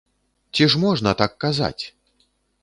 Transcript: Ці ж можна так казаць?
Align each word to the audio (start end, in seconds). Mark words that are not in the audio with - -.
Ці 0.53 0.63
ж 0.73 0.81
можна 0.83 1.13
так 1.21 1.37
казаць? 1.47 1.83